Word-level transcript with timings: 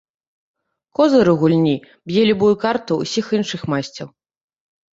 Козыр 0.99 1.29
у 1.33 1.35
гульні 1.43 1.75
б'е 2.07 2.25
любую 2.29 2.51
карту 2.65 2.99
ўсіх 3.05 3.25
іншых 3.39 3.61
масцяў. 3.77 4.07